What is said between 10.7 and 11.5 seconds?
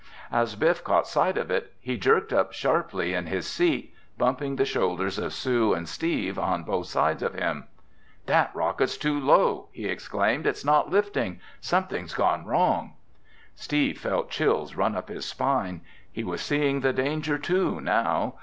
lifting!